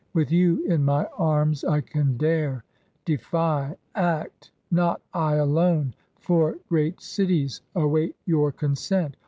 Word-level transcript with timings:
With 0.15 0.31
you 0.31 0.63
in 0.65 0.83
my 0.83 1.05
arms 1.15 1.63
I 1.63 1.79
can 1.81 2.17
dare— 2.17 2.63
defy— 3.05 3.75
act 3.93 4.49
Not 4.71 4.99
I 5.13 5.35
alone— 5.35 5.93
four 6.19 6.57
great 6.69 6.99
cities 6.99 7.61
await 7.75 8.15
your 8.25 8.51
consent. 8.51 9.15